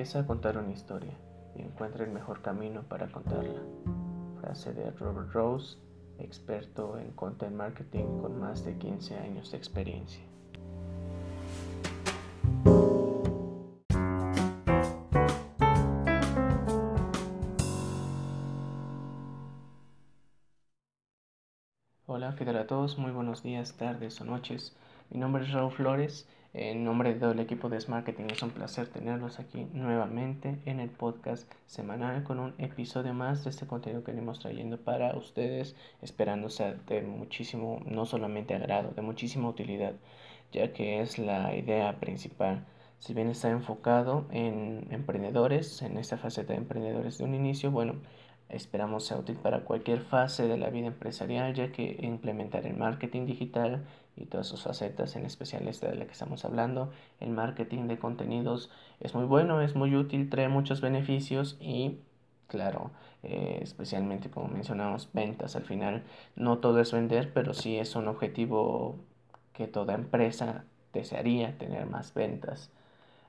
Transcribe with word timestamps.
Empieza 0.00 0.20
a 0.20 0.26
contar 0.26 0.56
una 0.56 0.72
historia 0.72 1.12
y 1.54 1.60
encuentra 1.60 2.06
el 2.06 2.10
mejor 2.10 2.40
camino 2.40 2.84
para 2.84 3.12
contarla. 3.12 3.60
Frase 4.40 4.72
de 4.72 4.90
Robert 4.92 5.30
Rose, 5.30 5.76
experto 6.18 6.98
en 6.98 7.10
content 7.10 7.54
marketing 7.54 8.22
con 8.22 8.40
más 8.40 8.64
de 8.64 8.78
15 8.78 9.18
años 9.18 9.50
de 9.50 9.58
experiencia. 9.58 10.24
Hola, 22.06 22.34
¿qué 22.38 22.46
tal 22.46 22.56
a 22.56 22.66
todos? 22.66 22.96
Muy 22.96 23.10
buenos 23.10 23.42
días, 23.42 23.76
tardes 23.76 24.18
o 24.22 24.24
noches. 24.24 24.74
Mi 25.10 25.18
nombre 25.18 25.42
es 25.42 25.50
Raúl 25.50 25.72
Flores 25.72 26.28
en 26.54 26.84
nombre 26.84 27.12
de 27.12 27.18
todo 27.18 27.32
el 27.32 27.40
equipo 27.40 27.68
de 27.68 27.84
Marketing 27.88 28.26
es 28.30 28.44
un 28.44 28.50
placer 28.50 28.86
tenerlos 28.86 29.40
aquí 29.40 29.66
nuevamente 29.72 30.60
en 30.66 30.78
el 30.78 30.88
podcast 30.88 31.50
semanal 31.66 32.22
con 32.22 32.38
un 32.38 32.54
episodio 32.58 33.12
más 33.12 33.42
de 33.42 33.50
este 33.50 33.66
contenido 33.66 34.04
que 34.04 34.12
venimos 34.12 34.38
trayendo 34.38 34.78
para 34.78 35.16
ustedes, 35.16 35.74
esperando 36.00 36.48
ser 36.48 36.84
de 36.86 37.02
muchísimo, 37.02 37.80
no 37.86 38.06
solamente 38.06 38.54
agrado, 38.54 38.92
de 38.92 39.02
muchísima 39.02 39.48
utilidad, 39.48 39.94
ya 40.52 40.72
que 40.72 41.00
es 41.00 41.18
la 41.18 41.56
idea 41.56 41.98
principal. 41.98 42.64
Si 43.00 43.12
bien 43.12 43.30
está 43.30 43.50
enfocado 43.50 44.26
en 44.30 44.86
emprendedores, 44.90 45.82
en 45.82 45.98
esta 45.98 46.18
faceta 46.18 46.52
de 46.52 46.60
emprendedores 46.60 47.18
de 47.18 47.24
un 47.24 47.34
inicio, 47.34 47.72
bueno, 47.72 47.94
Esperamos 48.50 49.06
sea 49.06 49.16
útil 49.18 49.36
para 49.36 49.60
cualquier 49.60 50.00
fase 50.00 50.48
de 50.48 50.58
la 50.58 50.70
vida 50.70 50.88
empresarial, 50.88 51.54
ya 51.54 51.70
que 51.70 51.98
implementar 52.00 52.66
el 52.66 52.76
marketing 52.76 53.24
digital 53.26 53.86
y 54.20 54.26
todas 54.26 54.46
sus 54.46 54.62
facetas, 54.62 55.16
en 55.16 55.24
especial 55.26 55.66
esta 55.68 55.88
de 55.88 55.96
la 55.96 56.04
que 56.06 56.12
estamos 56.12 56.44
hablando, 56.44 56.90
el 57.20 57.30
marketing 57.30 57.88
de 57.88 57.98
contenidos 57.98 58.70
es 59.00 59.14
muy 59.14 59.24
bueno, 59.24 59.60
es 59.62 59.74
muy 59.74 59.96
útil, 59.96 60.28
trae 60.28 60.48
muchos 60.48 60.80
beneficios 60.80 61.56
y 61.60 61.98
claro, 62.46 62.90
eh, 63.22 63.60
especialmente 63.62 64.30
como 64.30 64.48
mencionamos, 64.48 65.08
ventas 65.12 65.56
al 65.56 65.64
final. 65.64 66.02
No 66.36 66.58
todo 66.58 66.80
es 66.80 66.92
vender, 66.92 67.32
pero 67.32 67.54
sí 67.54 67.78
es 67.78 67.96
un 67.96 68.08
objetivo 68.08 68.96
que 69.52 69.66
toda 69.66 69.94
empresa 69.94 70.64
desearía 70.92 71.56
tener 71.58 71.86
más 71.86 72.12
ventas. 72.14 72.70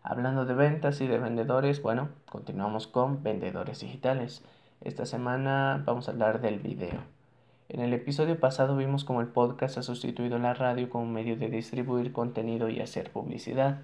Hablando 0.03 0.45
de 0.45 0.55
ventas 0.55 0.99
y 1.01 1.07
de 1.07 1.19
vendedores, 1.19 1.81
bueno, 1.81 2.09
continuamos 2.29 2.87
con 2.87 3.21
vendedores 3.23 3.81
digitales. 3.81 4.43
Esta 4.81 5.05
semana 5.05 5.83
vamos 5.85 6.07
a 6.07 6.11
hablar 6.11 6.41
del 6.41 6.59
video. 6.59 7.20
En 7.73 7.79
el 7.79 7.93
episodio 7.93 8.37
pasado 8.37 8.75
vimos 8.75 9.05
cómo 9.05 9.21
el 9.21 9.27
podcast 9.27 9.77
ha 9.77 9.81
sustituido 9.81 10.37
la 10.37 10.53
radio 10.53 10.89
como 10.89 11.05
medio 11.05 11.37
de 11.37 11.49
distribuir 11.49 12.11
contenido 12.11 12.67
y 12.67 12.81
hacer 12.81 13.11
publicidad. 13.11 13.83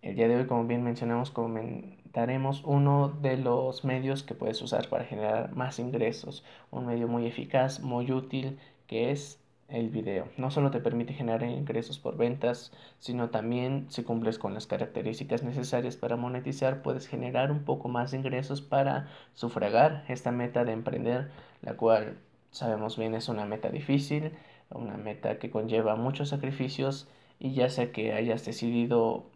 El 0.00 0.14
día 0.14 0.28
de 0.28 0.36
hoy, 0.36 0.46
como 0.46 0.64
bien 0.64 0.84
mencionamos, 0.84 1.32
comentaremos 1.32 2.62
uno 2.64 3.08
de 3.08 3.36
los 3.36 3.84
medios 3.84 4.22
que 4.22 4.36
puedes 4.36 4.62
usar 4.62 4.88
para 4.88 5.06
generar 5.06 5.56
más 5.56 5.80
ingresos. 5.80 6.44
Un 6.70 6.86
medio 6.86 7.08
muy 7.08 7.26
eficaz, 7.26 7.80
muy 7.80 8.12
útil, 8.12 8.60
que 8.86 9.10
es 9.10 9.40
el 9.66 9.88
video. 9.88 10.28
No 10.36 10.52
solo 10.52 10.70
te 10.70 10.78
permite 10.78 11.12
generar 11.12 11.42
ingresos 11.42 11.98
por 11.98 12.16
ventas, 12.16 12.70
sino 13.00 13.30
también 13.30 13.86
si 13.88 14.04
cumples 14.04 14.38
con 14.38 14.54
las 14.54 14.68
características 14.68 15.42
necesarias 15.42 15.96
para 15.96 16.14
monetizar, 16.14 16.80
puedes 16.80 17.08
generar 17.08 17.50
un 17.50 17.64
poco 17.64 17.88
más 17.88 18.12
de 18.12 18.18
ingresos 18.18 18.62
para 18.62 19.08
sufragar 19.34 20.04
esta 20.06 20.30
meta 20.30 20.64
de 20.64 20.74
emprender, 20.74 21.32
la 21.62 21.76
cual 21.76 22.16
sabemos 22.50 22.96
bien 22.98 23.14
es 23.14 23.28
una 23.28 23.46
meta 23.46 23.70
difícil, 23.70 24.32
una 24.70 24.96
meta 24.96 25.38
que 25.38 25.50
conlleva 25.50 25.96
muchos 25.96 26.28
sacrificios 26.28 27.08
y 27.38 27.54
ya 27.54 27.68
sea 27.70 27.92
que 27.92 28.12
hayas 28.12 28.44
decidido 28.44 29.26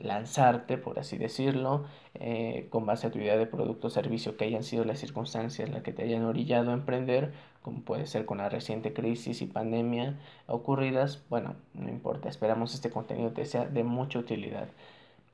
lanzarte, 0.00 0.78
por 0.78 0.98
así 0.98 1.18
decirlo, 1.18 1.84
eh, 2.14 2.66
con 2.70 2.86
base 2.86 3.06
a 3.06 3.10
tu 3.10 3.18
idea 3.18 3.36
de 3.36 3.46
producto 3.46 3.88
o 3.88 3.90
servicio 3.90 4.36
que 4.36 4.44
hayan 4.44 4.64
sido 4.64 4.84
las 4.84 4.98
circunstancias 4.98 5.70
las 5.70 5.82
que 5.82 5.92
te 5.92 6.02
hayan 6.02 6.24
orillado 6.24 6.70
a 6.70 6.74
emprender, 6.74 7.32
como 7.62 7.82
puede 7.82 8.06
ser 8.06 8.24
con 8.24 8.38
la 8.38 8.48
reciente 8.48 8.92
crisis 8.92 9.42
y 9.42 9.46
pandemia 9.46 10.18
ocurridas, 10.46 11.22
bueno, 11.28 11.56
no 11.74 11.88
importa, 11.88 12.28
esperamos 12.28 12.74
este 12.74 12.90
contenido 12.90 13.32
te 13.32 13.44
sea 13.44 13.66
de 13.66 13.84
mucha 13.84 14.18
utilidad. 14.18 14.68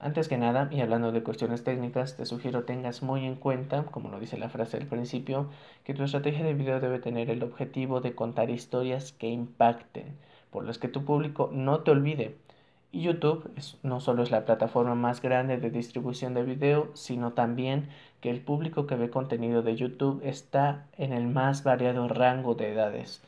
Antes 0.01 0.29
que 0.29 0.39
nada, 0.39 0.69
y 0.71 0.81
hablando 0.81 1.11
de 1.11 1.25
cuestiones 1.25 1.65
técnicas, 1.65 2.17
te 2.17 2.25
sugiero 2.25 2.63
tengas 2.63 3.03
muy 3.03 3.27
en 3.27 3.35
cuenta, 3.35 3.83
como 3.87 4.11
lo 4.11 4.21
dice 4.21 4.39
la 4.39 4.49
frase 4.49 4.79
del 4.79 4.87
principio, 4.87 5.51
que 5.83 5.93
tu 5.93 6.05
estrategia 6.05 6.45
de 6.45 6.55
video 6.55 6.79
debe 6.79 7.01
tener 7.01 7.31
el 7.31 7.43
objetivo 7.43 8.01
de 8.01 8.15
contar 8.15 8.49
historias 8.49 9.13
que 9.13 9.27
impacten, 9.29 10.17
por 10.53 10.65
las 10.65 10.79
que 10.79 10.87
tu 10.87 11.05
público 11.05 11.51
no 11.53 11.81
te 11.81 11.91
olvide, 11.91 12.37
y 12.93 13.03
YouTube 13.03 13.51
no 13.83 14.01
solo 14.01 14.23
es 14.23 14.31
la 14.31 14.45
plataforma 14.45 14.95
más 14.95 15.21
grande 15.21 15.59
de 15.59 15.71
distribución 15.71 16.33
de 16.33 16.45
video, 16.45 16.91
sino 16.95 17.33
también 17.33 17.89
que 18.21 18.31
el 18.31 18.41
público 18.41 18.87
que 18.87 18.95
ve 18.95 19.11
contenido 19.11 19.63
de 19.63 19.75
YouTube 19.75 20.21
está 20.25 20.87
en 20.97 21.13
el 21.13 21.27
más 21.27 21.65
variado 21.65 22.07
rango 22.07 22.55
de 22.55 22.73
edades. 22.73 23.21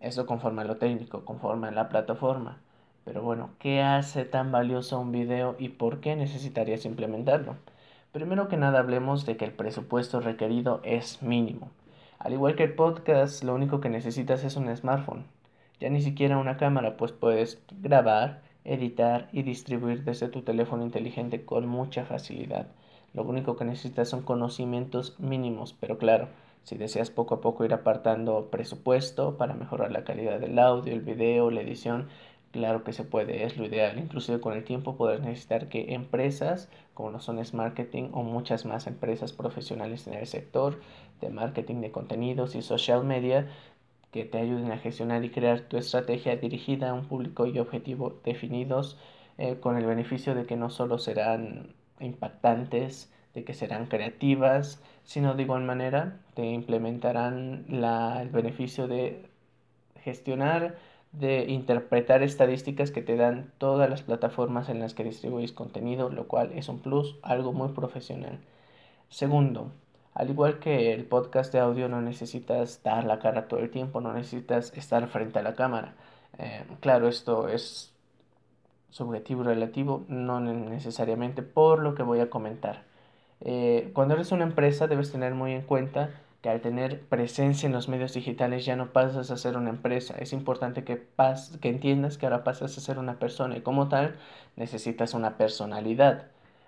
Eso 0.00 0.26
conforme 0.26 0.62
a 0.62 0.64
lo 0.64 0.76
técnico, 0.76 1.24
conforme 1.24 1.68
a 1.68 1.72
la 1.72 1.88
plataforma. 1.88 2.60
Pero 3.04 3.22
bueno, 3.22 3.50
¿qué 3.58 3.82
hace 3.82 4.24
tan 4.24 4.52
valioso 4.52 5.00
un 5.00 5.10
video 5.10 5.56
y 5.58 5.70
por 5.70 6.00
qué 6.00 6.14
necesitarías 6.14 6.84
implementarlo? 6.84 7.56
Primero 8.12 8.48
que 8.48 8.56
nada 8.56 8.78
hablemos 8.78 9.26
de 9.26 9.36
que 9.36 9.44
el 9.44 9.52
presupuesto 9.52 10.20
requerido 10.20 10.80
es 10.84 11.22
mínimo. 11.22 11.70
Al 12.18 12.32
igual 12.32 12.54
que 12.54 12.62
el 12.62 12.74
podcast, 12.74 13.42
lo 13.42 13.54
único 13.54 13.80
que 13.80 13.88
necesitas 13.88 14.44
es 14.44 14.56
un 14.56 14.74
smartphone. 14.76 15.24
Ya 15.80 15.90
ni 15.90 16.00
siquiera 16.00 16.38
una 16.38 16.56
cámara, 16.56 16.96
pues 16.96 17.10
puedes 17.10 17.60
grabar, 17.80 18.42
editar 18.64 19.28
y 19.32 19.42
distribuir 19.42 20.04
desde 20.04 20.28
tu 20.28 20.42
teléfono 20.42 20.84
inteligente 20.84 21.44
con 21.44 21.66
mucha 21.66 22.04
facilidad. 22.04 22.68
Lo 23.14 23.24
único 23.24 23.56
que 23.56 23.64
necesitas 23.64 24.08
son 24.08 24.22
conocimientos 24.22 25.18
mínimos, 25.18 25.74
pero 25.78 25.98
claro, 25.98 26.28
si 26.62 26.76
deseas 26.76 27.10
poco 27.10 27.34
a 27.34 27.40
poco 27.40 27.64
ir 27.64 27.74
apartando 27.74 28.48
presupuesto 28.50 29.36
para 29.36 29.54
mejorar 29.54 29.90
la 29.90 30.04
calidad 30.04 30.38
del 30.38 30.58
audio, 30.60 30.92
el 30.92 31.00
video, 31.00 31.50
la 31.50 31.62
edición, 31.62 32.08
claro 32.52 32.84
que 32.84 32.92
se 32.92 33.04
puede, 33.04 33.44
es 33.44 33.56
lo 33.56 33.66
ideal. 33.66 33.98
Inclusive 33.98 34.40
con 34.40 34.54
el 34.54 34.64
tiempo 34.64 34.96
podrás 34.96 35.20
necesitar 35.20 35.68
que 35.68 35.94
empresas 35.94 36.68
como 36.94 37.10
lo 37.10 37.20
son 37.20 37.38
es 37.38 37.54
Marketing 37.54 38.10
o 38.12 38.22
muchas 38.22 38.64
más 38.66 38.86
empresas 38.86 39.32
profesionales 39.32 40.06
en 40.06 40.14
el 40.14 40.26
sector 40.26 40.80
de 41.20 41.30
marketing 41.30 41.80
de 41.80 41.90
contenidos 41.90 42.54
y 42.54 42.62
social 42.62 43.04
media 43.04 43.48
que 44.10 44.24
te 44.24 44.38
ayuden 44.38 44.70
a 44.72 44.78
gestionar 44.78 45.24
y 45.24 45.30
crear 45.30 45.60
tu 45.60 45.78
estrategia 45.78 46.36
dirigida 46.36 46.90
a 46.90 46.94
un 46.94 47.06
público 47.06 47.46
y 47.46 47.58
objetivo 47.58 48.20
definidos 48.24 48.98
eh, 49.38 49.56
con 49.58 49.78
el 49.78 49.86
beneficio 49.86 50.34
de 50.34 50.44
que 50.44 50.56
no 50.56 50.68
solo 50.68 50.98
serán 50.98 51.74
impactantes, 52.00 53.10
de 53.34 53.44
que 53.44 53.54
serán 53.54 53.86
creativas, 53.86 54.82
sino 55.04 55.34
de 55.34 55.44
igual 55.44 55.62
manera 55.62 56.20
te 56.34 56.44
implementarán 56.44 57.64
la, 57.68 58.20
el 58.20 58.28
beneficio 58.28 58.86
de 58.86 59.24
gestionar, 60.04 60.76
de 61.12 61.44
interpretar 61.48 62.22
estadísticas 62.22 62.90
que 62.90 63.02
te 63.02 63.16
dan 63.16 63.52
todas 63.58 63.88
las 63.90 64.02
plataformas 64.02 64.68
en 64.68 64.80
las 64.80 64.94
que 64.94 65.04
distribuís 65.04 65.52
contenido, 65.52 66.10
lo 66.10 66.26
cual 66.26 66.52
es 66.52 66.68
un 66.68 66.80
plus, 66.80 67.16
algo 67.22 67.52
muy 67.52 67.68
profesional. 67.70 68.38
Segundo, 69.08 69.72
al 70.14 70.30
igual 70.30 70.58
que 70.58 70.92
el 70.92 71.04
podcast 71.04 71.52
de 71.52 71.60
audio 71.60 71.88
no 71.88 72.00
necesitas 72.00 72.82
dar 72.82 73.04
la 73.04 73.18
cara 73.18 73.48
todo 73.48 73.60
el 73.60 73.70
tiempo, 73.70 74.00
no 74.00 74.12
necesitas 74.14 74.72
estar 74.76 75.06
frente 75.08 75.38
a 75.38 75.42
la 75.42 75.54
cámara. 75.54 75.94
Eh, 76.38 76.64
claro, 76.80 77.08
esto 77.08 77.48
es 77.48 77.94
subjetivo 78.90 79.42
relativo, 79.42 80.04
no 80.08 80.40
necesariamente 80.40 81.42
por 81.42 81.80
lo 81.80 81.94
que 81.94 82.02
voy 82.02 82.20
a 82.20 82.30
comentar. 82.30 82.84
Eh, 83.40 83.90
cuando 83.94 84.14
eres 84.14 84.32
una 84.32 84.44
empresa 84.44 84.86
debes 84.86 85.10
tener 85.12 85.34
muy 85.34 85.52
en 85.52 85.62
cuenta 85.62 86.10
que 86.42 86.50
al 86.50 86.60
tener 86.60 87.02
presencia 87.08 87.66
en 87.66 87.72
los 87.72 87.88
medios 87.88 88.14
digitales 88.14 88.64
ya 88.66 88.76
no 88.76 88.92
pasas 88.92 89.30
a 89.30 89.36
ser 89.36 89.56
una 89.56 89.70
empresa. 89.70 90.14
Es 90.18 90.32
importante 90.32 90.84
que, 90.84 91.06
que 91.60 91.68
entiendas 91.68 92.18
que 92.18 92.26
ahora 92.26 92.44
pasas 92.44 92.76
a 92.76 92.80
ser 92.80 92.98
una 92.98 93.18
persona 93.18 93.56
y 93.56 93.62
como 93.62 93.88
tal 93.88 94.16
necesitas 94.56 95.14
una 95.14 95.36
personalidad 95.38 96.26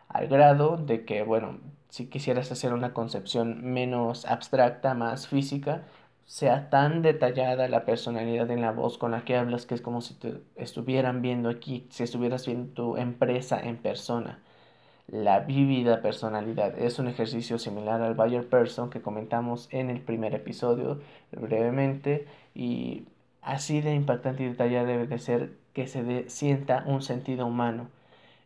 al 0.08 0.28
grado 0.28 0.76
de 0.76 1.04
que, 1.04 1.22
bueno, 1.22 1.58
si 1.88 2.06
quisieras 2.08 2.52
hacer 2.52 2.72
una 2.72 2.92
concepción 2.94 3.64
menos 3.72 4.26
abstracta, 4.26 4.94
más 4.94 5.28
física, 5.28 5.82
sea 6.24 6.70
tan 6.70 7.02
detallada 7.02 7.68
la 7.68 7.84
personalidad 7.84 8.50
en 8.50 8.60
la 8.62 8.72
voz 8.72 8.98
con 8.98 9.10
la 9.12 9.24
que 9.24 9.36
hablas 9.36 9.66
que 9.66 9.74
es 9.74 9.80
como 9.82 10.00
si 10.00 10.14
te 10.14 10.40
estuvieran 10.56 11.22
viendo 11.22 11.48
aquí, 11.48 11.86
si 11.90 12.02
estuvieras 12.04 12.46
viendo 12.46 12.72
tu 12.74 12.96
empresa 12.96 13.60
en 13.60 13.76
persona. 13.76 14.40
La 15.06 15.40
vívida 15.40 16.02
personalidad 16.02 16.78
es 16.78 16.98
un 16.98 17.08
ejercicio 17.08 17.58
similar 17.58 18.00
al 18.02 18.14
Buyer 18.14 18.48
Person 18.48 18.90
que 18.90 19.02
comentamos 19.02 19.68
en 19.70 19.90
el 19.90 20.00
primer 20.00 20.34
episodio 20.34 21.00
brevemente 21.32 22.26
y 22.54 23.04
así 23.42 23.80
de 23.80 23.94
impactante 23.94 24.42
y 24.42 24.48
detallada 24.48 24.86
debe 24.86 25.06
de 25.06 25.18
ser 25.18 25.52
que 25.72 25.86
se 25.86 26.28
sienta 26.28 26.84
un 26.86 27.02
sentido 27.02 27.46
humano 27.46 27.88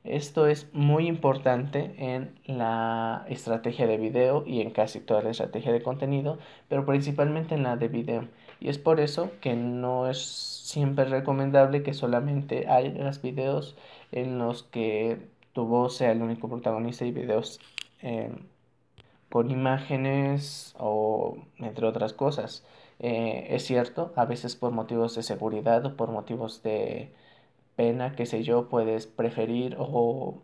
esto 0.05 0.47
es 0.47 0.69
muy 0.73 1.07
importante 1.07 1.95
en 1.99 2.35
la 2.47 3.27
estrategia 3.29 3.87
de 3.87 3.99
video 3.99 4.45
y 4.47 4.61
en 4.61 4.71
casi 4.71 5.01
toda 5.01 5.23
la 5.23 5.31
estrategia 5.31 5.73
de 5.73 5.83
contenido, 5.83 6.39
pero 6.69 6.87
principalmente 6.87 7.55
en 7.55 7.65
la 7.65 7.77
de 7.77 7.89
video. 7.89 8.29
Y 8.61 8.69
es 8.69 8.79
por 8.79 9.01
eso 9.01 9.31
que 9.41 9.55
no 9.55 10.09
es 10.09 10.19
siempre 10.19 11.05
recomendable 11.05 11.83
que 11.83 11.95
solamente 11.95 12.69
hagas 12.69 13.21
videos 13.23 13.77
en 14.13 14.39
los 14.39 14.63
que 14.63 15.19
tu 15.59 15.67
voz 15.67 15.97
sea 15.97 16.13
el 16.13 16.23
único 16.23 16.49
protagonista 16.49 17.05
y 17.05 17.11
videos 17.11 17.59
eh, 18.01 18.31
con 19.29 19.51
imágenes 19.51 20.73
o 20.79 21.39
entre 21.59 21.85
otras 21.85 22.13
cosas. 22.13 22.65
Eh, 23.01 23.49
es 23.51 23.65
cierto, 23.65 24.13
a 24.15 24.25
veces 24.25 24.55
por 24.55 24.71
motivos 24.71 25.17
de 25.17 25.25
seguridad 25.25 25.85
o 25.85 25.97
por 25.97 26.13
motivos 26.13 26.63
de 26.63 27.13
pena, 27.75 28.15
qué 28.15 28.25
sé 28.25 28.45
yo, 28.45 28.69
puedes 28.69 29.09
preferir 29.09 29.75
o 29.81 30.43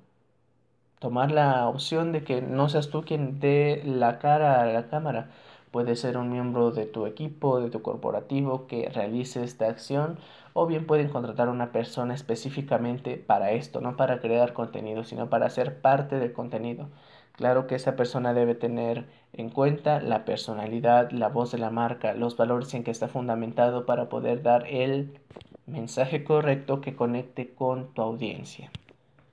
tomar 0.98 1.30
la 1.30 1.68
opción 1.68 2.10
de 2.10 2.24
que 2.24 2.42
no 2.42 2.68
seas 2.68 2.90
tú 2.90 3.04
quien 3.04 3.38
dé 3.38 3.82
la 3.84 4.18
cara 4.18 4.62
a 4.62 4.66
la 4.66 4.88
cámara. 4.88 5.30
Puede 5.70 5.94
ser 5.94 6.16
un 6.16 6.28
miembro 6.32 6.72
de 6.72 6.86
tu 6.86 7.06
equipo, 7.06 7.60
de 7.60 7.70
tu 7.70 7.82
corporativo 7.82 8.66
que 8.66 8.88
realice 8.88 9.44
esta 9.44 9.68
acción 9.68 10.18
o 10.54 10.66
bien 10.66 10.86
pueden 10.86 11.08
contratar 11.08 11.48
a 11.48 11.50
una 11.50 11.72
persona 11.72 12.14
específicamente 12.14 13.18
para 13.18 13.50
esto, 13.50 13.80
no 13.80 13.96
para 13.96 14.20
crear 14.20 14.54
contenido, 14.54 15.04
sino 15.04 15.28
para 15.28 15.50
ser 15.50 15.80
parte 15.80 16.18
del 16.18 16.32
contenido. 16.32 16.88
Claro 17.32 17.66
que 17.66 17.74
esa 17.74 17.96
persona 17.96 18.32
debe 18.32 18.54
tener 18.54 19.06
en 19.32 19.50
cuenta 19.50 20.00
la 20.00 20.24
personalidad, 20.24 21.10
la 21.10 21.28
voz 21.28 21.50
de 21.50 21.58
la 21.58 21.70
marca, 21.70 22.14
los 22.14 22.36
valores 22.36 22.72
en 22.74 22.84
que 22.84 22.92
está 22.92 23.08
fundamentado 23.08 23.84
para 23.84 24.08
poder 24.08 24.42
dar 24.42 24.68
el 24.68 25.18
mensaje 25.66 26.22
correcto 26.22 26.80
que 26.80 26.94
conecte 26.94 27.52
con 27.52 27.92
tu 27.92 28.02
audiencia. 28.02 28.70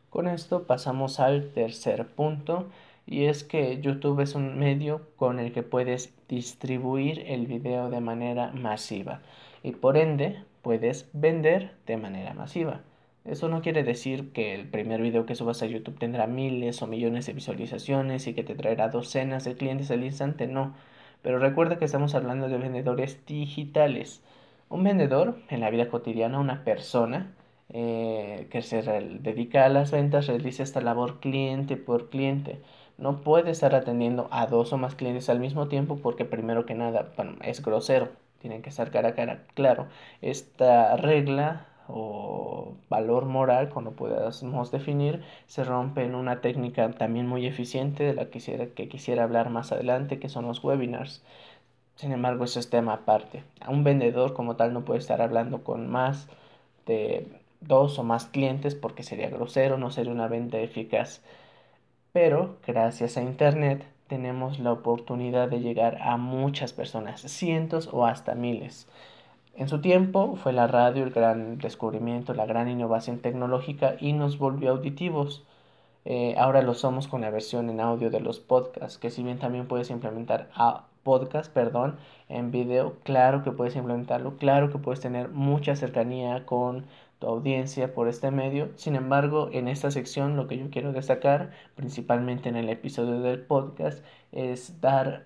Con 0.10 0.28
esto 0.28 0.64
pasamos 0.64 1.20
al 1.20 1.52
tercer 1.54 2.08
punto 2.08 2.68
y 3.06 3.26
es 3.26 3.44
que 3.44 3.80
YouTube 3.80 4.22
es 4.22 4.34
un 4.34 4.58
medio 4.58 5.02
con 5.16 5.40
el 5.40 5.54
que 5.54 5.62
puedes 5.62 6.16
distribuir 6.28 7.24
el 7.28 7.46
video 7.46 7.92
de 7.92 8.02
manera 8.02 8.52
masiva 8.54 9.22
y 9.62 9.74
por 9.74 9.98
ende 9.98 10.44
puedes 10.62 11.10
vender 11.14 11.72
de 11.86 11.98
manera 11.98 12.34
masiva. 12.34 12.82
Eso 13.26 13.50
no 13.50 13.62
quiere 13.62 13.84
decir 13.84 14.32
que 14.34 14.56
el 14.56 14.68
primer 14.68 15.02
video 15.02 15.26
que 15.26 15.36
subas 15.36 15.62
a 15.62 15.68
YouTube 15.68 16.00
tendrá 16.00 16.26
miles 16.26 16.82
o 16.82 16.88
millones 16.88 17.28
de 17.28 17.34
visualizaciones 17.34 18.26
y 18.28 18.34
que 18.34 18.44
te 18.44 18.56
traerá 18.56 18.90
docenas 18.90 19.44
de 19.44 19.56
clientes 19.56 19.92
al 19.92 20.04
instante, 20.04 20.48
no. 20.48 20.74
Pero 21.22 21.38
recuerda 21.40 21.78
que 21.78 21.86
estamos 21.86 22.16
hablando 22.16 22.50
de 22.50 22.58
vendedores 22.58 23.26
digitales. 23.28 24.24
Un 24.70 24.84
vendedor 24.84 25.38
en 25.50 25.60
la 25.62 25.70
vida 25.70 25.90
cotidiana, 25.90 26.40
una 26.40 26.64
persona 26.64 27.34
eh, 27.70 28.48
que 28.52 28.62
se 28.62 28.82
dedica 28.82 29.66
a 29.66 29.70
las 29.70 29.92
ventas, 29.92 30.28
realiza 30.28 30.64
esta 30.64 30.82
labor 30.82 31.20
cliente 31.20 31.78
por 31.78 32.10
cliente. 32.10 32.60
No 32.98 33.22
puede 33.22 33.52
estar 33.52 33.76
atendiendo 33.76 34.28
a 34.32 34.48
dos 34.48 34.74
o 34.74 34.78
más 34.78 34.96
clientes 34.96 35.30
al 35.30 35.40
mismo 35.40 35.68
tiempo 35.68 35.98
porque 35.98 36.26
primero 36.26 36.66
que 36.66 36.74
nada, 36.76 37.12
es 37.44 37.62
grosero. 37.62 38.10
Tienen 38.42 38.62
que 38.62 38.70
estar 38.70 38.92
cara 38.92 39.10
a 39.10 39.16
cara. 39.16 39.46
Claro, 39.54 39.88
esta 40.22 40.98
regla 40.98 41.68
o 41.88 42.74
valor 42.90 43.26
moral, 43.26 43.70
cuando 43.70 43.92
podamos 43.92 44.72
definir, 44.72 45.24
se 45.48 45.64
rompe 45.64 46.04
en 46.04 46.16
una 46.16 46.42
técnica 46.42 46.90
también 46.92 47.28
muy 47.28 47.46
eficiente 47.46 48.04
de 48.04 48.14
la 48.14 48.26
que 48.26 48.32
quisiera, 48.32 48.68
que 48.68 48.88
quisiera 48.90 49.24
hablar 49.24 49.50
más 49.50 49.72
adelante, 49.72 50.20
que 50.20 50.30
son 50.30 50.46
los 50.48 50.64
webinars. 50.64 51.24
Sin 51.96 52.12
embargo, 52.12 52.44
eso 52.46 52.60
es 52.60 52.70
tema 52.70 52.94
aparte. 52.94 53.44
Un 53.68 53.84
vendedor 53.84 54.34
como 54.34 54.56
tal 54.56 54.74
no 54.74 54.86
puede 54.86 55.00
estar 55.00 55.22
hablando 55.22 55.64
con 55.64 55.90
más 55.90 56.28
de 56.86 57.28
dos 57.62 58.00
o 58.00 58.04
más 58.04 58.26
clientes 58.26 58.76
porque 58.76 59.04
sería 59.04 59.30
grosero, 59.30 59.78
no 59.78 59.92
sería 59.92 60.12
una 60.14 60.28
venta 60.28 60.60
eficaz. 60.60 61.22
Pero 62.14 62.58
gracias 62.68 63.18
a 63.18 63.22
Internet 63.22 63.86
tenemos 64.12 64.60
la 64.60 64.74
oportunidad 64.74 65.48
de 65.48 65.62
llegar 65.62 65.98
a 66.02 66.18
muchas 66.18 66.74
personas, 66.74 67.22
cientos 67.22 67.88
o 67.94 68.06
hasta 68.06 68.36
miles. 68.36 68.90
En 69.56 69.70
su 69.70 69.80
tiempo 69.80 70.36
fue 70.36 70.52
la 70.52 70.68
radio 70.68 71.06
el 71.06 71.12
gran 71.12 71.60
descubrimiento, 71.60 72.34
la 72.34 72.46
gran 72.46 72.68
innovación 72.68 73.20
tecnológica 73.20 73.96
y 74.02 74.12
nos 74.12 74.38
volvió 74.38 74.72
auditivos. 74.72 75.46
Eh, 76.04 76.36
ahora 76.38 76.62
lo 76.62 76.74
somos 76.74 77.08
con 77.08 77.22
la 77.22 77.30
versión 77.30 77.70
en 77.70 77.80
audio 77.80 78.10
de 78.10 78.20
los 78.20 78.42
podcasts, 78.42 78.98
que 78.98 79.12
si 79.12 79.24
bien 79.24 79.40
también 79.40 79.66
puedes 79.70 79.90
implementar 79.90 80.50
a 80.56 80.88
podcast, 81.04 81.50
perdón, 81.54 81.96
en 82.28 82.52
video, 82.52 82.98
claro 83.04 83.44
que 83.44 83.52
puedes 83.54 83.78
implementarlo, 83.78 84.36
claro 84.36 84.72
que 84.74 84.78
puedes 84.78 85.00
tener 85.00 85.30
mucha 85.30 85.78
cercanía 85.78 86.46
con 86.46 86.86
tu 87.22 87.28
audiencia 87.28 87.94
por 87.94 88.10
este 88.10 88.32
medio. 88.32 88.70
Sin 88.76 88.96
embargo, 88.96 89.50
en 89.54 89.68
esta 89.70 89.92
sección 89.92 90.36
lo 90.36 90.48
que 90.48 90.58
yo 90.58 90.70
quiero 90.72 90.92
destacar, 90.92 91.52
principalmente 91.76 92.50
en 92.50 92.58
el 92.58 92.68
episodio 92.70 93.22
del 93.22 93.42
podcast, 93.42 94.04
es 94.32 94.82
dar 94.82 95.26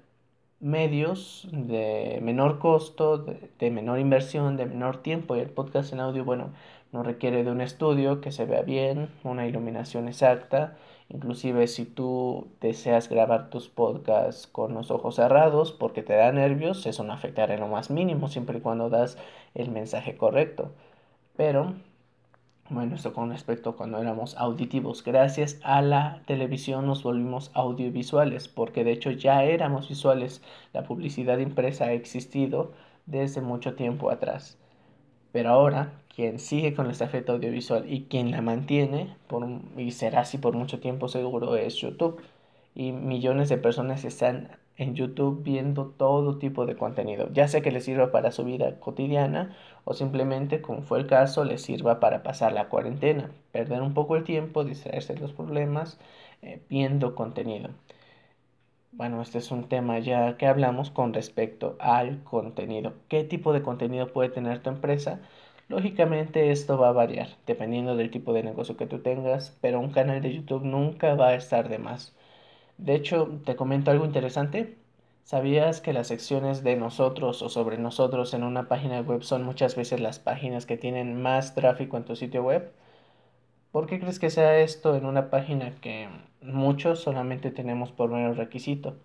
medios 0.59 1.47
de 1.51 2.19
menor 2.21 2.59
costo, 2.59 3.17
de, 3.59 3.71
menor 3.71 3.99
inversión, 3.99 4.57
de 4.57 4.65
menor 4.65 4.97
tiempo 5.03 5.35
y 5.35 5.39
el 5.39 5.49
podcast 5.49 5.93
en 5.93 6.01
audio, 6.01 6.25
bueno, 6.25 6.51
no 6.91 7.03
requiere 7.03 7.43
de 7.43 7.51
un 7.51 7.61
estudio 7.61 8.21
que 8.21 8.31
se 8.31 8.45
vea 8.45 8.61
bien, 8.61 9.09
una 9.23 9.47
iluminación 9.47 10.07
exacta, 10.07 10.77
inclusive 11.09 11.67
si 11.67 11.85
tú 11.85 12.47
deseas 12.61 13.09
grabar 13.09 13.49
tus 13.49 13.69
podcasts 13.69 14.47
con 14.47 14.73
los 14.73 14.91
ojos 14.91 15.15
cerrados 15.15 15.71
porque 15.71 16.03
te 16.03 16.13
da 16.15 16.31
nervios, 16.31 16.85
eso 16.85 17.03
no 17.03 17.13
afectará 17.13 17.53
en 17.53 17.61
lo 17.61 17.67
más 17.67 17.89
mínimo 17.89 18.27
siempre 18.27 18.57
y 18.59 18.61
cuando 18.61 18.89
das 18.89 19.17
el 19.53 19.69
mensaje 19.71 20.17
correcto. 20.17 20.71
Pero 21.37 21.75
bueno, 22.69 22.95
esto 22.95 23.13
con 23.13 23.29
respecto 23.29 23.69
a 23.71 23.75
cuando 23.75 23.99
éramos 23.99 24.35
auditivos. 24.37 25.03
Gracias 25.03 25.59
a 25.63 25.81
la 25.83 26.21
televisión 26.25 26.87
nos 26.87 27.03
volvimos 27.03 27.51
audiovisuales, 27.53 28.47
porque 28.47 28.83
de 28.83 28.91
hecho 28.93 29.11
ya 29.11 29.43
éramos 29.43 29.87
visuales. 29.89 30.41
La 30.73 30.83
publicidad 30.83 31.37
impresa 31.37 31.85
ha 31.85 31.93
existido 31.93 32.73
desde 33.05 33.41
mucho 33.41 33.75
tiempo 33.75 34.09
atrás. 34.09 34.57
Pero 35.31 35.49
ahora, 35.51 35.93
quien 36.15 36.39
sigue 36.39 36.73
con 36.73 36.87
la 36.87 36.93
estafeta 36.93 37.33
audiovisual 37.33 37.91
y 37.91 38.05
quien 38.05 38.31
la 38.31 38.41
mantiene, 38.41 39.15
por, 39.27 39.47
y 39.77 39.91
será 39.91 40.21
así 40.21 40.37
por 40.39 40.55
mucho 40.55 40.79
tiempo 40.79 41.07
seguro, 41.07 41.55
es 41.57 41.75
YouTube. 41.75 42.21
Y 42.73 42.91
millones 42.93 43.49
de 43.49 43.57
personas 43.57 44.05
están 44.05 44.49
en 44.77 44.95
YouTube 44.95 45.43
viendo 45.43 45.87
todo 45.87 46.37
tipo 46.37 46.65
de 46.65 46.75
contenido, 46.75 47.29
ya 47.33 47.47
sea 47.47 47.61
que 47.61 47.71
les 47.71 47.85
sirva 47.85 48.11
para 48.11 48.31
su 48.31 48.43
vida 48.43 48.79
cotidiana 48.79 49.55
o 49.85 49.93
simplemente, 49.93 50.61
como 50.61 50.81
fue 50.81 50.99
el 50.99 51.07
caso, 51.07 51.43
les 51.45 51.61
sirva 51.61 51.99
para 51.99 52.23
pasar 52.23 52.53
la 52.53 52.69
cuarentena, 52.69 53.31
perder 53.51 53.81
un 53.81 53.93
poco 53.93 54.15
el 54.15 54.23
tiempo, 54.23 54.63
distraerse 54.63 55.13
de 55.13 55.21
los 55.21 55.33
problemas, 55.33 55.99
eh, 56.41 56.61
viendo 56.69 57.15
contenido. 57.15 57.69
Bueno, 58.91 59.21
este 59.21 59.37
es 59.37 59.51
un 59.51 59.67
tema 59.69 59.99
ya 59.99 60.37
que 60.37 60.47
hablamos 60.47 60.89
con 60.89 61.13
respecto 61.13 61.75
al 61.79 62.23
contenido. 62.23 62.93
¿Qué 63.09 63.23
tipo 63.23 63.53
de 63.53 63.61
contenido 63.61 64.11
puede 64.11 64.29
tener 64.29 64.63
tu 64.63 64.69
empresa? 64.69 65.21
Lógicamente 65.67 66.51
esto 66.51 66.77
va 66.77 66.89
a 66.89 66.91
variar 66.93 67.37
dependiendo 67.45 67.95
del 67.95 68.09
tipo 68.11 68.33
de 68.33 68.41
negocio 68.43 68.77
que 68.77 68.87
tú 68.87 68.99
tengas, 68.99 69.57
pero 69.61 69.79
un 69.79 69.91
canal 69.91 70.21
de 70.21 70.33
YouTube 70.33 70.63
nunca 70.63 71.13
va 71.15 71.29
a 71.29 71.35
estar 71.35 71.69
de 71.69 71.77
más. 71.79 72.14
De 72.77 72.95
hecho, 72.95 73.39
te 73.45 73.55
comento 73.55 73.91
algo 73.91 74.05
interesante. 74.05 74.77
¿Sabías 75.23 75.81
que 75.81 75.93
las 75.93 76.07
secciones 76.07 76.63
de 76.63 76.75
nosotros 76.75 77.41
o 77.41 77.49
sobre 77.49 77.77
nosotros 77.77 78.33
en 78.33 78.43
una 78.43 78.67
página 78.67 79.01
web 79.01 79.23
son 79.23 79.43
muchas 79.43 79.75
veces 79.75 79.99
las 79.99 80.19
páginas 80.19 80.65
que 80.65 80.77
tienen 80.77 81.21
más 81.21 81.55
tráfico 81.55 81.97
en 81.97 82.05
tu 82.05 82.15
sitio 82.15 82.43
web? 82.43 82.71
¿Por 83.71 83.87
qué 83.87 83.99
crees 83.99 84.19
que 84.19 84.29
sea 84.29 84.59
esto 84.59 84.95
en 84.95 85.05
una 85.05 85.29
página 85.29 85.75
que 85.81 86.07
muchos 86.41 86.99
solamente 86.99 87.51
tenemos 87.51 87.91
por 87.91 88.09
mero 88.09 88.33
requisito? 88.33 88.95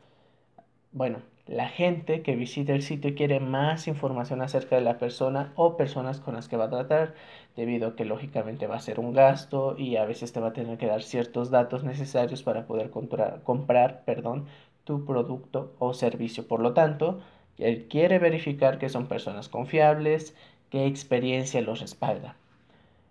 Bueno, 0.93 1.19
la 1.47 1.69
gente 1.69 2.23
que 2.23 2.37
visita 2.37 2.75
el 2.75 2.83
sitio 2.83 3.15
quiere 3.15 3.41
más 3.41 3.89
información 3.89 4.41
acerca 4.43 4.77
de 4.77 4.83
la 4.83 4.99
persona 4.99 5.53
o 5.57 5.77
personas 5.77 6.21
con 6.21 6.35
las 6.35 6.49
que 6.49 6.57
va 6.57 6.67
a 6.67 6.71
tratar, 6.71 7.15
debido 7.57 7.89
a 7.89 7.97
que 7.97 8.05
lógicamente 8.05 8.67
va 8.67 8.77
a 8.77 8.81
ser 8.81 9.01
un 9.01 9.13
gasto 9.13 9.77
y 9.77 9.97
a 9.97 10.05
veces 10.05 10.33
te 10.33 10.41
va 10.41 10.49
a 10.49 10.53
tener 10.53 10.79
que 10.79 10.87
dar 10.87 11.03
ciertos 11.03 11.51
datos 11.51 11.83
necesarios 11.85 12.43
para 12.43 12.67
poder 12.67 12.91
comprar, 12.91 14.05
perdón, 14.05 14.47
tu 14.85 15.05
producto 15.05 15.75
o 15.79 15.95
servicio. 15.95 16.47
Por 16.47 16.61
lo 16.61 16.73
tanto, 16.75 17.21
él 17.59 17.89
quiere 17.89 18.19
verificar 18.19 18.79
que 18.79 18.89
son 18.89 19.07
personas 19.09 19.49
confiables, 19.49 20.37
qué 20.71 20.87
experiencia 20.87 21.61
los 21.63 21.81
respalda. 21.81 22.37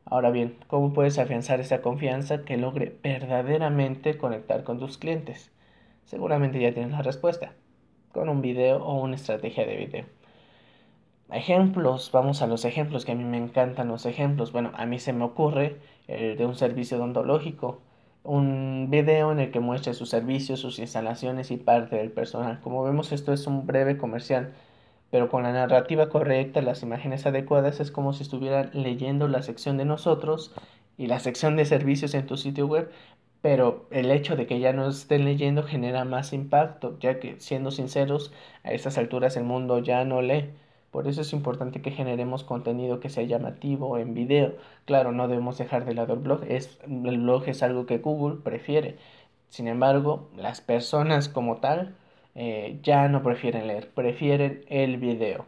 Ahora 0.05 0.31
bien, 0.31 0.55
¿cómo 0.67 0.93
puedes 0.93 1.19
afianzar 1.19 1.59
esa 1.59 1.81
confianza 1.81 2.45
que 2.45 2.57
logre 2.57 2.95
verdaderamente 3.03 4.17
conectar 4.17 4.63
con 4.63 4.79
tus 4.79 4.97
clientes? 4.97 5.51
Seguramente 6.05 6.59
ya 6.59 6.73
tienes 6.73 6.91
la 6.93 7.01
respuesta 7.01 7.53
con 8.11 8.29
un 8.29 8.41
video 8.41 8.83
o 8.83 9.01
una 9.01 9.15
estrategia 9.15 9.65
de 9.65 9.75
video. 9.75 10.05
Ejemplos, 11.31 12.09
vamos 12.11 12.41
a 12.41 12.47
los 12.47 12.65
ejemplos, 12.65 13.05
que 13.05 13.11
a 13.11 13.15
mí 13.15 13.23
me 13.23 13.37
encantan 13.37 13.87
los 13.87 14.05
ejemplos. 14.07 14.51
Bueno, 14.51 14.71
a 14.75 14.85
mí 14.85 14.97
se 14.97 15.13
me 15.13 15.23
ocurre 15.23 15.77
el 16.07 16.37
de 16.37 16.45
un 16.45 16.55
servicio 16.55 16.97
odontológico, 16.97 17.81
un 18.23 18.87
video 18.89 19.31
en 19.31 19.39
el 19.39 19.51
que 19.51 19.59
muestre 19.59 19.93
sus 19.93 20.09
servicios, 20.09 20.59
sus 20.59 20.79
instalaciones 20.79 21.51
y 21.51 21.57
parte 21.57 21.97
del 21.97 22.11
personal. 22.11 22.59
Como 22.61 22.83
vemos, 22.83 23.11
esto 23.11 23.31
es 23.31 23.45
un 23.45 23.67
breve 23.67 23.97
comercial, 23.97 24.53
pero 25.11 25.29
con 25.29 25.43
la 25.43 25.51
narrativa 25.51 26.09
correcta, 26.09 26.61
las 26.61 26.81
imágenes 26.81 27.25
adecuadas, 27.27 27.79
es 27.79 27.91
como 27.91 28.13
si 28.13 28.23
estuvieran 28.23 28.71
leyendo 28.73 29.27
la 29.27 29.43
sección 29.43 29.77
de 29.77 29.85
nosotros 29.85 30.53
y 30.97 31.07
la 31.07 31.19
sección 31.19 31.55
de 31.55 31.65
servicios 31.65 32.13
en 32.15 32.25
tu 32.25 32.37
sitio 32.37 32.65
web, 32.65 32.91
pero 33.41 33.87
el 33.91 34.11
hecho 34.11 34.35
de 34.35 34.47
que 34.47 34.59
ya 34.59 34.73
no 34.73 34.87
estén 34.89 35.25
leyendo 35.25 35.63
genera 35.63 36.05
más 36.05 36.33
impacto, 36.33 36.97
ya 36.99 37.19
que 37.19 37.39
siendo 37.39 37.71
sinceros, 37.71 38.33
a 38.63 38.71
estas 38.73 38.97
alturas 38.97 39.37
el 39.37 39.43
mundo 39.45 39.79
ya 39.79 40.03
no 40.05 40.21
lee. 40.21 40.49
Por 40.91 41.07
eso 41.07 41.21
es 41.21 41.33
importante 41.33 41.81
que 41.81 41.91
generemos 41.91 42.43
contenido 42.43 42.99
que 42.99 43.09
sea 43.09 43.23
llamativo 43.23 43.97
en 43.97 44.13
video. 44.13 44.55
Claro, 44.85 45.11
no 45.11 45.27
debemos 45.27 45.57
dejar 45.57 45.85
de 45.85 45.93
lado 45.93 46.13
el 46.15 46.19
blog. 46.19 46.43
Es, 46.47 46.79
el 46.83 47.19
blog 47.19 47.47
es 47.47 47.61
algo 47.63 47.85
que 47.85 47.99
Google 47.99 48.41
prefiere. 48.43 48.97
Sin 49.49 49.67
embargo, 49.67 50.29
las 50.37 50.61
personas 50.61 51.29
como 51.29 51.57
tal 51.57 51.95
eh, 52.35 52.79
ya 52.83 53.07
no 53.07 53.23
prefieren 53.23 53.67
leer, 53.67 53.89
prefieren 53.93 54.63
el 54.69 54.97
video. 54.97 55.45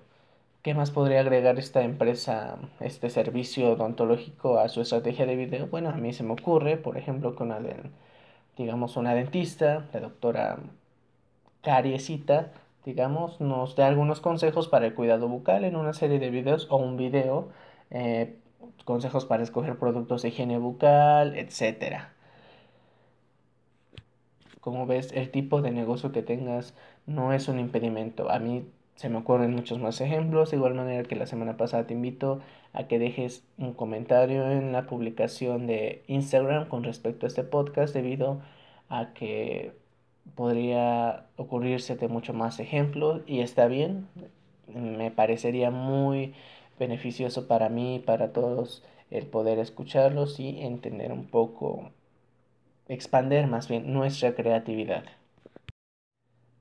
¿Qué 0.62 0.76
más 0.76 0.92
podría 0.92 1.22
agregar 1.22 1.58
esta 1.58 1.82
empresa, 1.82 2.58
este 2.80 3.10
servicio 3.10 3.72
odontológico 3.72 4.60
a 4.60 4.70
su 4.70 4.82
estrategia 4.82 5.26
de 5.26 5.36
video? 5.36 5.66
Bueno, 5.68 5.90
a 5.90 5.94
mí 5.94 6.14
se 6.14 6.24
me 6.24 6.34
ocurre, 6.34 6.78
por 6.78 6.98
ejemplo, 6.98 7.36
que 7.36 7.42
una, 7.42 7.60
digamos, 8.58 8.96
una 8.96 9.16
dentista, 9.16 9.88
la 9.92 10.00
doctora 10.02 10.60
Cariesita, 11.64 12.52
digamos, 12.86 13.42
nos 13.42 13.76
dé 13.76 13.84
algunos 13.84 14.22
consejos 14.22 14.68
para 14.68 14.86
el 14.86 14.94
cuidado 14.94 15.28
bucal 15.28 15.64
en 15.66 15.76
una 15.76 15.94
serie 15.94 16.20
de 16.20 16.30
videos 16.30 16.68
o 16.70 16.78
un 16.78 16.96
video, 16.96 17.50
eh, 17.90 18.38
consejos 18.86 19.26
para 19.26 19.44
escoger 19.44 19.80
productos 19.80 20.22
de 20.22 20.30
higiene 20.30 20.60
bucal, 20.60 21.36
etc. 21.38 22.10
Como 24.60 24.86
ves, 24.86 25.12
el 25.14 25.32
tipo 25.32 25.62
de 25.64 25.72
negocio 25.72 26.12
que 26.12 26.22
tengas 26.22 26.76
no 27.08 27.34
es 27.34 27.48
un 27.48 27.60
impedimento. 27.60 28.30
A 28.30 28.40
mí 28.40 28.66
se 29.02 29.10
me 29.10 29.18
ocurren 29.18 29.56
muchos 29.56 29.80
más 29.80 30.00
ejemplos, 30.00 30.52
de 30.52 30.58
igual 30.58 30.76
manera 30.76 31.02
que 31.02 31.16
la 31.16 31.26
semana 31.26 31.58
pasada 31.58 31.88
te 31.88 31.96
invito 31.96 32.40
a 32.72 32.84
que 32.84 33.00
dejes 33.00 33.44
un 33.58 33.74
comentario 33.74 34.46
en 34.52 34.72
la 34.74 34.86
publicación 34.86 35.66
de 35.66 36.04
Instagram 36.06 36.68
con 36.68 36.84
respecto 36.84 37.26
a 37.26 37.30
este 37.30 37.44
podcast 37.44 37.96
debido 37.96 38.42
a 38.90 39.12
que 39.16 39.74
podría 40.36 41.26
ocurrírsete 41.36 42.10
mucho 42.10 42.34
más 42.34 42.60
ejemplos 42.60 43.24
y 43.26 43.40
está 43.40 43.66
bien, 43.66 44.08
me 44.68 45.10
parecería 45.10 45.72
muy 45.72 46.36
beneficioso 46.78 47.48
para 47.48 47.70
mí 47.70 47.96
y 47.96 48.00
para 48.00 48.34
todos 48.34 48.84
el 49.10 49.26
poder 49.26 49.58
escucharlos 49.58 50.40
y 50.40 50.62
entender 50.62 51.12
un 51.12 51.26
poco, 51.26 51.90
expander 52.88 53.48
más 53.48 53.68
bien 53.68 53.92
nuestra 53.94 54.36
creatividad. 54.36 55.06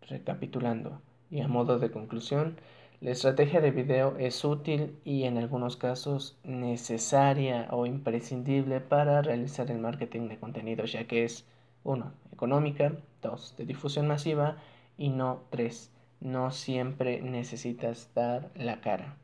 Recapitulando, 0.08 1.02
y 1.30 1.40
a 1.40 1.48
modo 1.48 1.78
de 1.78 1.90
conclusión, 1.90 2.56
la 3.00 3.12
estrategia 3.12 3.60
de 3.60 3.70
video 3.70 4.16
es 4.18 4.44
útil 4.44 4.98
y 5.04 5.24
en 5.24 5.38
algunos 5.38 5.76
casos 5.76 6.36
necesaria 6.44 7.68
o 7.70 7.86
imprescindible 7.86 8.80
para 8.80 9.22
realizar 9.22 9.70
el 9.70 9.78
marketing 9.78 10.28
de 10.28 10.38
contenidos, 10.38 10.92
ya 10.92 11.06
que 11.06 11.24
es 11.24 11.46
1. 11.84 12.12
Económica, 12.32 12.92
2. 13.22 13.56
De 13.56 13.64
difusión 13.64 14.06
masiva 14.06 14.58
y 14.98 15.08
no 15.08 15.44
3. 15.48 15.90
No 16.20 16.50
siempre 16.50 17.22
necesitas 17.22 18.10
dar 18.14 18.50
la 18.54 18.82
cara. 18.82 19.16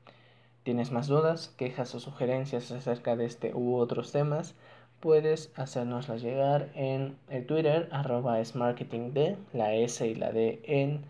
¿Tienes 0.62 0.90
más 0.90 1.06
dudas, 1.06 1.54
quejas 1.58 1.94
o 1.94 2.00
sugerencias 2.00 2.72
acerca 2.72 3.14
de 3.14 3.26
este 3.26 3.52
u 3.54 3.76
otros 3.76 4.10
temas? 4.10 4.54
Puedes 5.00 5.52
hacérnoslas 5.54 6.22
llegar 6.22 6.70
en 6.74 7.18
el 7.28 7.44
Twitter 7.44 7.90
arroba 7.92 8.42
smarketingd, 8.42 9.36
la 9.52 9.74
S 9.74 10.06
y 10.06 10.14
la 10.14 10.32
D 10.32 10.62
en 10.64 11.04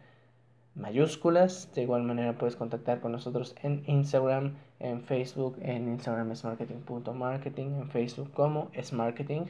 mayúsculas. 0.76 1.73
De 1.75 1.83
igual 1.83 2.02
manera 2.02 2.38
puedes 2.38 2.56
contactar 2.56 3.00
con 3.00 3.12
nosotros 3.12 3.56
en 3.62 3.83
Instagram, 3.87 4.54
en 4.78 5.02
Facebook, 5.02 5.56
en 5.61 5.88
Instagram 5.88 6.30
es 6.30 6.45
marketing.marketing, 6.45 7.66
en 7.80 7.90
Facebook 7.90 8.30
como 8.33 8.71
es 8.73 8.92
marketing. 8.92 9.47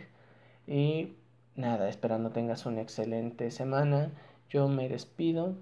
Y 0.67 1.15
nada, 1.55 1.89
esperando 1.89 2.31
tengas 2.31 2.65
una 2.67 2.81
excelente 2.81 3.51
semana. 3.51 4.11
Yo 4.49 4.69
me 4.69 4.89
despido. 4.89 5.55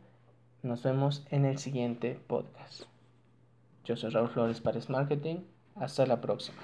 Nos 0.62 0.82
vemos 0.82 1.26
en 1.30 1.44
el 1.44 1.58
siguiente 1.58 2.18
podcast. 2.26 2.84
Yo 3.84 3.96
soy 3.96 4.10
Raúl 4.10 4.28
Flores 4.28 4.60
para 4.60 4.80
Marketing. 4.88 5.40
Hasta 5.76 6.06
la 6.06 6.20
próxima. 6.20 6.58